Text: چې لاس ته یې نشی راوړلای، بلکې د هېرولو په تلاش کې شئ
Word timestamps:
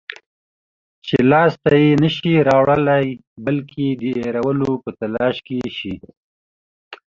چې 1.05 1.17
لاس 1.31 1.51
ته 1.63 1.73
یې 1.83 1.91
نشی 2.03 2.33
راوړلای، 2.49 3.05
بلکې 3.45 3.85
د 4.01 4.03
هېرولو 4.17 4.69
په 4.83 4.89
تلاش 4.99 5.35
کې 5.45 5.57
شئ 5.77 5.95